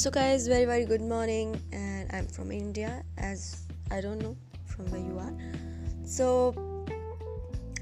[0.00, 4.34] So, guys, very very good morning, and I'm from India, as I don't know
[4.64, 5.34] from where you are.
[6.06, 6.54] So,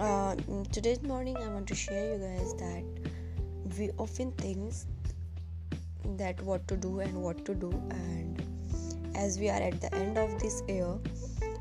[0.00, 0.34] uh,
[0.72, 2.82] today's morning, I want to share you guys that
[3.78, 4.74] we often think
[6.16, 8.42] that what to do and what to do, and
[9.14, 10.98] as we are at the end of this year,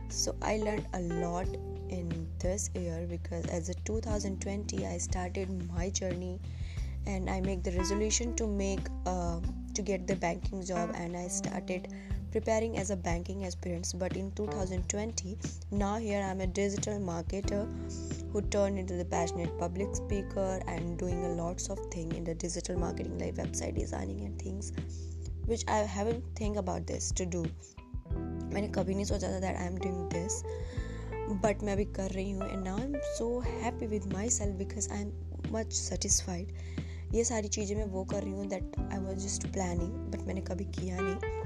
[0.09, 1.47] so I learned a lot
[1.89, 6.39] in this year because as a 2020, I started my journey
[7.05, 8.79] and I make the resolution to make.
[9.05, 9.39] Uh,
[9.76, 11.88] to get the banking job and I started
[12.30, 15.36] preparing as a banking aspirant but in 2020
[15.70, 17.62] now here I'm a digital marketer
[18.32, 22.34] who turned into the passionate public speaker and doing a lots of thing in the
[22.34, 24.72] digital marketing like website designing and things
[25.46, 27.44] which I haven't think about this to do
[28.52, 30.42] मैंने कभी नहीं सोचा था that I am doing this
[31.42, 34.88] but मैं अभी कर रही हूँ and now I am so happy with myself because
[34.92, 35.12] I am
[35.56, 36.52] much satisfied
[37.13, 40.41] ये सारी चीज़ें मैं वो कर रही हूँ that I was just planning but मैंने
[40.41, 41.45] कभी किया नहीं।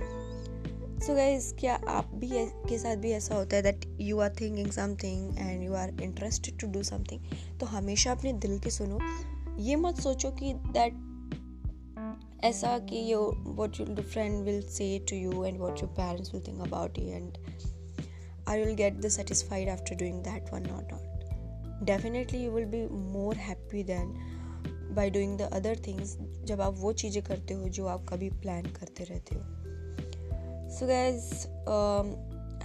[1.00, 2.30] सो गाइज़ क्या आप भी
[2.70, 6.60] के साथ भी ऐसा होता है that you are thinking something and you are interested
[6.60, 7.22] to do something
[7.60, 9.00] तो हमेशा अपने दिल की सुनो।
[9.60, 11.08] ये मत सोचो कि दैट
[12.44, 16.44] ऐसा कि यो what you friend will say to you and what your parents will
[16.48, 17.38] think about you and
[18.50, 22.86] I will get the satisfied after doing that one not not definitely you will be
[23.14, 24.14] more happy than
[24.92, 28.64] by doing the other things जब आप वो चीज़ें करते हो जो आप कभी plan
[28.64, 29.42] करते रहते हो।
[30.70, 31.24] सो गैज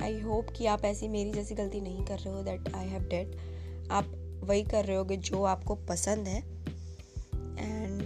[0.00, 3.02] आई होप कि आप ऐसी मेरी जैसी गलती नहीं कर रहे हो दैट आई हैव
[3.02, 3.36] डेड
[3.90, 4.12] आप
[4.44, 6.38] वही कर रहे होगे जो आपको पसंद है।
[7.58, 8.02] And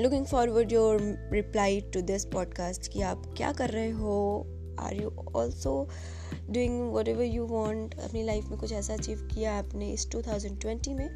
[0.00, 1.00] looking forward your
[1.32, 4.46] reply to this podcast कि आप क्या कर रहे हो?
[4.80, 5.88] Are you also
[6.50, 11.08] doing whatever you want अपनी लाइफ में कुछ ऐसा अचीव किया आपने इस 2020 में?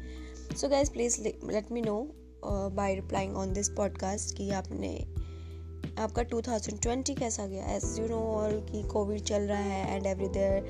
[0.51, 2.11] So guys please let me know
[2.69, 4.95] by replying on this podcast कि आपने
[5.99, 7.65] आपका 2020 कैसा गया?
[7.65, 10.65] एज यू नो ऑल कि कोविड चल रहा है and every there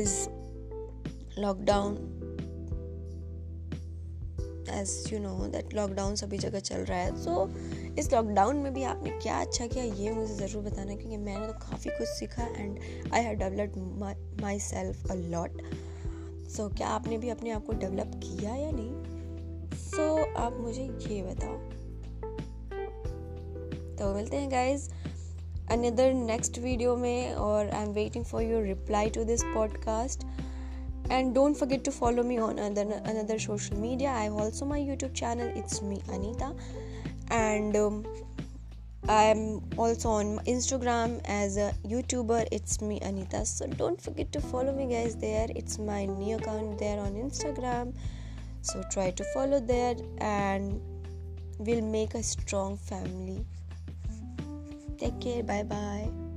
[0.00, 0.28] is
[1.40, 1.94] lockdown
[4.70, 8.74] as you know that lockdown सभी जगह चल रहा है। सो so, इस लॉकडाउन में
[8.74, 12.42] भी आपने क्या अच्छा किया ये मुझे ज़रूर बताना क्योंकि मैंने तो काफ़ी कुछ सीखा
[12.42, 12.78] and
[13.14, 15.62] I have developed myself a lot
[16.48, 18.92] so so, क्या आपने भी अपने आप को डेवलप किया या नहीं?
[19.76, 21.56] सो so, आप मुझे ये बताओ।
[23.96, 24.90] तो मिलते हैं गाइज़
[25.70, 30.24] अनदर नेक्स्ट वीडियो में और I am waiting for your reply to this podcast
[31.12, 35.12] and don't forget to follow me on other another social media I also my YouTube
[35.12, 36.56] channel it's me Anita
[37.32, 37.76] and
[39.08, 42.46] I'm also on Instagram as a YouTuber.
[42.52, 43.46] It's me, Anita.
[43.46, 45.16] So don't forget to follow me, guys.
[45.16, 47.94] There, it's my new account there on Instagram.
[48.60, 50.80] So try to follow there, and
[51.58, 53.46] we'll make a strong family.
[54.98, 55.42] Take care.
[55.42, 56.27] Bye bye.